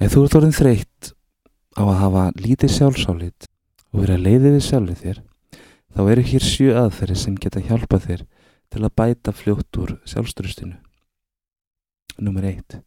Ef 0.00 0.14
þú 0.14 0.20
ert 0.24 0.34
orðin 0.38 0.54
þreytt 0.56 1.08
á 1.76 1.84
að 1.84 1.98
hafa 2.00 2.20
lítið 2.40 2.70
sjálfsálit 2.72 3.48
og 3.92 3.98
vera 4.00 4.14
leiðið 4.16 4.54
við 4.54 4.62
sjálfið 4.64 5.02
þér, 5.02 5.18
þá 5.92 6.00
eru 6.14 6.22
hér 6.30 6.46
sjö 6.46 6.76
aðferði 6.80 7.16
sem 7.20 7.34
geta 7.36 7.60
hjálpað 7.66 8.06
þér 8.06 8.22
til 8.72 8.80
að 8.80 8.94
bæta 8.96 9.34
fljótt 9.36 9.80
úr 9.82 9.92
sjálfstrustinu. 10.08 10.78
Númer 12.16 12.48
eitt. 12.48 12.78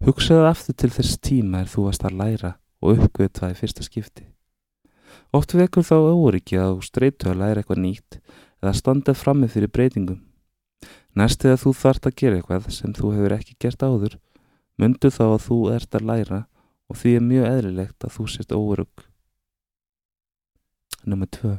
Hugsaðu 0.00 0.48
aftur 0.48 0.80
til 0.80 0.92
þess 0.96 1.20
tíma 1.20 1.60
er 1.60 1.68
þú 1.68 1.90
varst 1.90 2.08
að 2.08 2.16
læra 2.22 2.56
og 2.80 3.04
uppgötva 3.04 3.52
í 3.52 3.58
fyrsta 3.60 3.84
skipti. 3.84 4.24
Oft 5.36 5.52
vekur 5.52 5.84
þá 5.84 5.96
óriki 6.08 6.56
að 6.56 6.78
þú 6.78 6.88
streytu 6.88 7.34
að 7.34 7.42
læra 7.42 7.60
eitthvað 7.60 7.84
nýtt 7.84 8.22
eða 8.62 8.78
standa 8.80 9.12
frammi 9.12 9.52
fyrir 9.52 9.68
breytingum. 9.68 10.22
Næst 11.12 11.44
eða 11.44 11.60
þú 11.60 11.76
þart 11.84 12.08
að 12.08 12.16
gera 12.22 12.40
eitthvað 12.40 12.72
sem 12.72 12.96
þú 12.96 13.12
hefur 13.12 13.36
ekki 13.36 13.60
gert 13.60 13.84
áður, 13.84 14.16
myndu 14.80 15.10
þá 15.12 15.24
að 15.26 15.42
þú 15.46 15.58
ert 15.74 15.96
að 15.96 16.08
læra 16.10 16.40
og 16.86 16.98
því 17.00 17.14
er 17.16 17.24
mjög 17.24 17.46
eðlilegt 17.50 18.06
að 18.06 18.14
þú 18.16 18.26
sést 18.30 18.52
óörug. 18.52 19.06
Númer 21.06 21.30
2. 21.38 21.56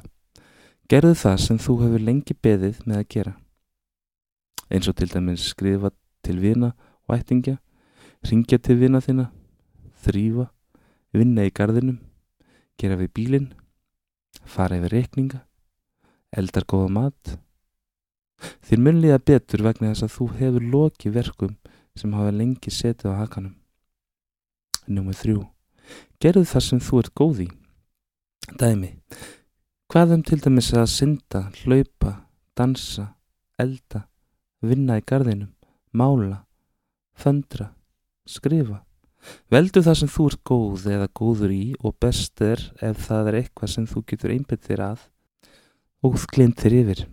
Gerðu 0.88 1.16
það 1.20 1.38
sem 1.44 1.60
þú 1.60 1.78
hefur 1.84 2.04
lengi 2.04 2.36
beðið 2.44 2.84
með 2.86 3.02
að 3.02 3.10
gera. 3.16 3.34
Eins 4.68 4.88
og 4.88 4.98
til 5.00 5.10
dæmis 5.12 5.48
skrifa 5.52 5.92
til 6.24 6.38
vina 6.44 6.74
og 7.08 7.16
ættingja, 7.18 7.58
ringja 8.28 8.60
til 8.60 8.78
vina 8.82 9.02
þína, 9.04 9.30
þrýfa, 10.04 10.50
vinna 11.16 11.48
í 11.48 11.52
gardinum, 11.56 12.00
gera 12.80 13.00
við 13.00 13.14
bílinn, 13.16 13.50
fara 14.44 14.80
yfir 14.80 14.96
reikninga, 14.96 15.42
eldar 16.36 16.68
góða 16.68 16.92
mat. 17.00 17.38
Þér 18.68 18.84
munliða 18.84 19.20
betur 19.24 19.64
vegna 19.66 19.94
þess 19.94 20.06
að 20.06 20.16
þú 20.18 20.28
hefur 20.40 20.68
loki 20.76 21.12
verkum 21.12 21.56
sem 22.02 22.14
hafa 22.18 22.34
lengi 22.34 22.74
setið 22.74 23.14
á 23.14 23.20
hakanum. 23.24 23.56
Númer 24.88 25.18
þrjú. 25.18 25.42
Gerðu 26.22 26.46
það 26.48 26.66
sem 26.68 26.84
þú 26.84 27.02
ert 27.02 27.14
góð 27.18 27.44
í. 27.46 27.48
Dæmi. 28.58 28.92
Hvað 29.88 30.14
um 30.18 30.24
til 30.28 30.40
dæmis 30.44 30.74
að 30.76 30.90
synda, 30.92 31.42
hlaupa, 31.62 32.14
dansa, 32.58 33.14
elda, 33.60 34.06
vinna 34.60 34.98
í 35.00 35.04
gardinum, 35.08 35.54
mála, 35.96 36.42
föndra, 37.16 37.72
skrifa. 38.28 38.82
Veldu 39.52 39.84
það 39.84 40.00
sem 40.02 40.12
þú 40.12 40.26
ert 40.32 40.42
góð 40.48 40.88
eða 40.96 41.08
góður 41.20 41.54
í 41.56 41.64
og 41.84 41.96
best 42.04 42.42
er 42.44 42.62
ef 42.84 43.08
það 43.08 43.32
er 43.32 43.40
eitthvað 43.42 43.74
sem 43.74 43.88
þú 43.90 44.04
getur 44.12 44.34
einbett 44.36 44.68
þér 44.68 44.84
að 44.92 45.06
og 46.08 46.20
glind 46.32 46.60
þér 46.60 46.76
yfir. 46.82 47.06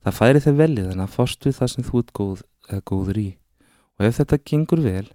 Það 0.00 0.16
færi 0.16 0.42
þér 0.44 0.58
velið 0.58 0.90
en 0.94 1.04
að 1.04 1.14
fórst 1.14 1.46
við 1.46 1.58
það 1.60 1.72
sem 1.74 1.86
þú 1.86 2.02
ert 2.02 2.12
góð 2.16 2.42
eða 2.70 2.86
góður 2.90 3.20
í 3.20 3.28
og 4.00 4.06
ef 4.08 4.16
þetta 4.16 4.40
gengur 4.48 4.80
vel 4.80 5.08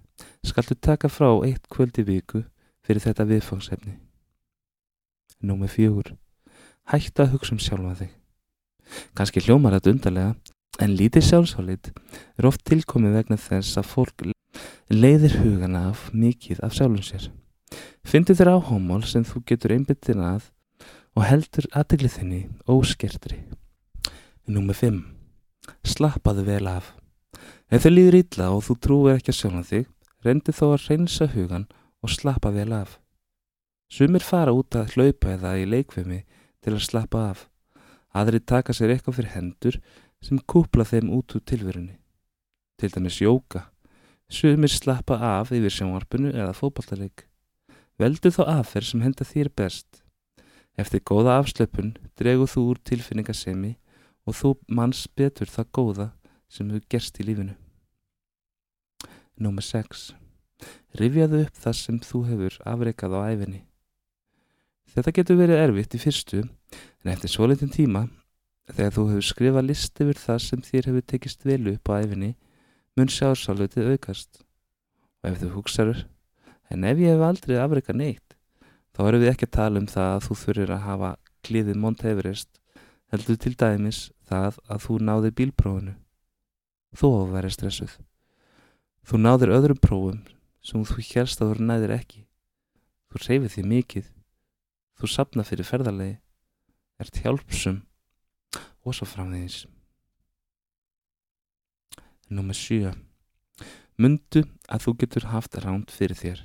skaltu 0.46 0.76
taka 0.78 1.10
frá 1.10 1.28
eitt 1.42 1.64
kvöldi 1.72 2.04
viku 2.06 2.44
fyrir 2.86 3.02
þetta 3.02 3.26
viðfangsefni. 3.26 3.96
Númið 5.42 5.72
fjögur. 5.74 6.12
Hættu 6.86 7.24
að 7.24 7.32
hugsa 7.34 7.56
um 7.56 7.60
sjálfa 7.60 7.96
þig. 7.98 8.12
Kanski 9.18 9.42
hljómar 9.42 9.74
þetta 9.74 9.92
undarlega 9.92 10.36
en 10.86 10.94
lítið 10.94 11.26
sjálfsálið 11.26 11.90
er 11.90 12.46
oft 12.46 12.62
tilkomið 12.68 13.18
vegna 13.18 13.38
þess 13.40 13.80
að 13.80 13.90
fólk 13.90 14.26
leiðir 14.92 15.34
hugana 15.40 15.88
af 15.90 16.06
mikið 16.14 16.62
af 16.62 16.76
sjálfum 16.78 17.02
sér. 17.02 17.26
Fyndu 18.06 18.36
þér 18.38 18.54
áhámál 18.54 19.02
sem 19.02 19.26
þú 19.26 19.42
getur 19.50 19.74
einbyttin 19.74 20.22
að 20.22 20.52
og 21.16 21.26
heldur 21.26 21.66
aðdeglið 21.74 22.20
þinni 22.20 22.40
óskertri. 22.70 23.40
Númið 24.46 24.78
5. 24.84 25.02
Slappaðu 25.82 26.46
vel 26.46 26.70
af. 26.70 26.94
Ef 27.66 27.82
þau 27.82 27.92
líður 27.92 28.18
illa 28.20 28.48
og 28.54 28.62
þú 28.62 28.74
trúir 28.78 29.16
ekki 29.16 29.32
að 29.32 29.38
sjálfa 29.40 29.62
þig, 29.66 29.86
reyndu 30.22 30.52
þó 30.54 30.64
að 30.68 30.84
reynsa 30.86 31.26
hugan 31.32 31.66
og 32.02 32.12
slappa 32.14 32.52
vel 32.54 32.70
af. 32.76 32.98
Sumir 33.90 34.22
fara 34.22 34.54
út 34.54 34.76
að 34.78 34.94
hlaupa 34.94 35.32
eða 35.34 35.56
í 35.58 35.64
leikvemi 35.66 36.20
til 36.62 36.74
að 36.76 36.84
slappa 36.86 37.24
af. 37.32 37.46
Aðri 38.14 38.40
taka 38.40 38.74
sér 38.74 38.94
eitthvað 38.94 39.18
fyrir 39.18 39.34
hendur 39.34 39.80
sem 40.22 40.38
kúpla 40.38 40.86
þeim 40.86 41.10
út 41.18 41.34
úr 41.34 41.42
tilverunni. 41.42 41.98
Til 42.78 42.92
dæmis 42.94 43.18
jóka 43.22 43.66
Sumir 44.30 44.70
slappa 44.70 45.18
af 45.22 45.52
yfir 45.54 45.70
sjónvarpinu 45.70 46.32
eða 46.34 46.54
fókbaltaleik. 46.54 47.28
Veldu 47.98 48.30
þá 48.34 48.42
aðferð 48.56 48.88
sem 48.88 49.04
henda 49.04 49.26
þér 49.26 49.52
best. 49.54 50.02
Eftir 50.78 51.02
góða 51.06 51.38
afslöpun 51.40 51.94
dreguð 52.18 52.50
þú 52.54 52.64
úr 52.72 52.82
tilfinningasemi 52.90 53.76
og 54.26 54.34
þú 54.38 54.56
manns 54.66 55.06
betur 55.06 55.50
það 55.50 55.70
góða 55.78 56.08
sem 56.50 56.68
þú 56.70 56.82
gerst 56.90 57.22
í 57.22 57.28
lífinu. 57.30 57.54
Númer 59.36 59.60
6. 59.60 60.14
Rifjaðu 60.96 61.42
upp 61.44 61.58
það 61.60 61.74
sem 61.76 61.96
þú 62.00 62.18
hefur 62.30 62.54
afreikað 62.64 63.16
á 63.20 63.20
æfinni. 63.28 63.58
Þetta 64.94 65.12
getur 65.18 65.36
verið 65.36 65.60
erfitt 65.60 65.96
í 65.98 66.00
fyrstu 66.00 66.40
en 66.40 67.10
eftir 67.12 67.28
svo 67.28 67.48
litin 67.50 67.68
tíma 67.68 68.06
þegar 68.70 68.94
þú 68.96 69.04
hefur 69.10 69.26
skrifað 69.28 69.68
list 69.68 70.00
yfir 70.00 70.22
það 70.22 70.40
sem 70.46 70.64
þér 70.70 70.88
hefur 70.90 71.06
tekist 71.12 71.44
vel 71.44 71.60
upp 71.74 71.92
á 71.92 72.00
æfinni 72.00 72.32
mun 72.96 73.12
sjálfsálutið 73.12 73.92
aukast. 73.92 74.40
Og 75.20 75.30
ef 75.34 75.38
þú 75.44 75.52
hugsaður, 75.58 76.02
en 76.72 76.88
ef 76.88 77.04
ég 77.04 77.12
hef 77.12 77.28
aldrei 77.28 77.60
afreikað 77.60 78.00
neitt, 78.00 78.36
þá 78.96 79.04
erum 79.10 79.24
við 79.26 79.34
ekki 79.34 79.50
að 79.50 79.56
tala 79.60 79.84
um 79.84 79.92
það 79.92 80.16
að 80.16 80.26
þú 80.30 80.40
þurfir 80.46 80.76
að 80.78 80.84
hafa 80.88 81.14
klíðið 81.44 81.80
Mount 81.84 82.08
Everest, 82.08 82.50
heldur 83.12 83.36
til 83.36 83.52
dæmis 83.52 84.06
það 84.32 84.64
að 84.64 84.84
þú 84.88 85.00
náðir 85.04 85.40
bílprófunu. 85.42 85.98
Að 86.96 87.34
vera 87.36 87.52
stressuð. 87.52 87.98
Þú 89.06 89.20
náðir 89.22 89.52
öðrum 89.54 89.78
prófum 89.78 90.22
sem 90.66 90.82
þú 90.82 91.02
helst 91.12 91.38
að 91.38 91.52
þú 91.52 91.66
næðir 91.68 91.92
ekki. 91.94 92.24
Þú 93.06 93.20
reyfið 93.22 93.52
því 93.52 93.62
mikið. 93.70 94.08
Þú 94.98 95.10
sapna 95.12 95.44
fyrir 95.46 95.68
ferðarlegi, 95.68 96.16
ert 96.98 97.20
hjálpsum 97.22 97.76
og 98.82 98.96
svo 98.96 99.06
framvegis. 99.06 99.60
Númer 102.34 102.58
7. 102.58 102.96
Mundu 104.02 104.42
að 104.66 104.88
þú 104.88 104.96
getur 105.04 105.28
haft 105.30 105.54
ránt 105.62 105.94
fyrir 105.94 106.18
þér. 106.18 106.42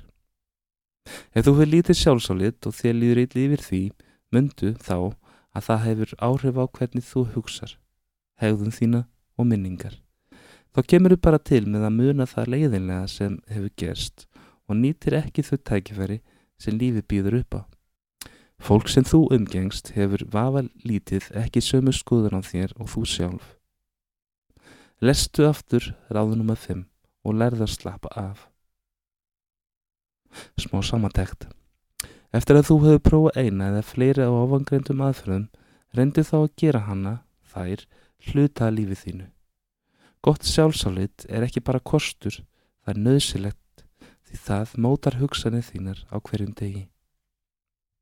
Ef 1.34 1.42
þú 1.42 1.56
hefur 1.56 1.72
lítið 1.72 1.98
sjálfsálit 1.98 2.70
og 2.70 2.78
þér 2.78 2.94
líður 3.00 3.22
eitthvað 3.24 3.48
yfir 3.48 3.66
því, 3.66 3.82
mundu 4.30 4.74
þá 4.78 4.96
að 5.50 5.66
það 5.66 5.84
hefur 5.88 6.14
áhrif 6.30 6.62
á 6.62 6.64
hvernig 6.78 7.10
þú 7.10 7.26
hugsar, 7.34 7.74
hegðun 8.38 8.78
þína 8.78 9.04
og 9.34 9.50
minningar. 9.50 10.01
Þá 10.72 10.80
kemur 10.88 11.12
þú 11.12 11.18
bara 11.26 11.38
til 11.38 11.64
með 11.68 11.82
að 11.84 11.96
muna 11.98 12.26
það 12.28 12.52
leiðinlega 12.54 13.08
sem 13.12 13.34
hefur 13.52 13.72
gerst 13.76 14.26
og 14.68 14.78
nýtir 14.80 15.18
ekki 15.18 15.44
þau 15.44 15.58
tækifæri 15.68 16.20
sem 16.60 16.78
lífi 16.80 17.02
býður 17.04 17.42
upp 17.42 17.58
á. 17.60 17.62
Fólk 18.62 18.88
sem 18.88 19.04
þú 19.04 19.26
umgengst 19.34 19.90
hefur 19.96 20.22
vafa 20.32 20.62
lítið 20.86 21.26
ekki 21.42 21.60
sömu 21.64 21.92
skoður 21.92 22.38
á 22.38 22.40
þér 22.46 22.72
og 22.78 22.88
þú 22.92 23.02
sjálf. 23.10 23.48
Lestu 25.02 25.48
aftur 25.48 25.90
ráðunum 26.14 26.54
að 26.54 26.62
fimm 26.64 26.84
og 27.26 27.36
lærða 27.36 27.66
að 27.66 27.74
slappa 27.74 28.12
af. 28.14 28.46
Smá 30.56 30.78
samantækt. 30.86 31.48
Eftir 32.32 32.56
að 32.56 32.68
þú 32.70 32.78
hefur 32.86 33.04
prófað 33.10 33.42
eina 33.42 33.68
eða 33.72 33.84
fleiri 33.84 34.24
á 34.24 34.32
ofangreindum 34.32 35.02
aðferðum, 35.04 35.48
reyndu 35.92 36.24
þá 36.24 36.36
að 36.38 36.52
gera 36.62 36.86
hana, 36.86 37.14
þær, 37.52 37.84
hluta 38.30 38.70
lífið 38.72 39.02
þínu. 39.02 39.26
Gott 40.22 40.46
sjálfsálit 40.46 41.24
er 41.26 41.42
ekki 41.42 41.58
bara 41.66 41.82
kostur, 41.82 42.36
það 42.84 42.92
er 42.92 42.98
nöðsilegt 43.08 43.84
því 44.28 44.38
það 44.44 44.74
mótar 44.84 45.16
hugsanir 45.18 45.64
þínar 45.66 46.04
á 46.14 46.16
hverjum 46.22 46.52
degi. 46.54 46.84